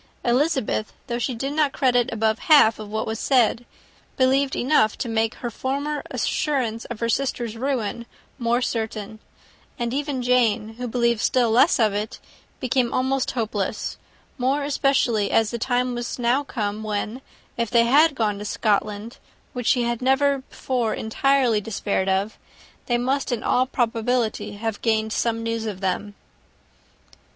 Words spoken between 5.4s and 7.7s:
former assurance of her sister's